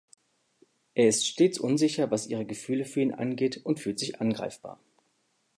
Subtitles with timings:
[0.95, 4.79] Er ist stets unsicher, was ihre Gefühle für ihn angeht, und fühlt sich angreifbar.